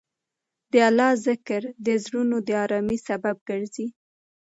د 0.71 0.73
الله 0.87 1.11
ذکر 1.27 1.61
د 1.85 1.87
زړونو 2.03 2.35
د 2.47 2.49
ارامۍ 2.63 2.97
سبب 3.07 3.35
ګرځي. 3.49 3.87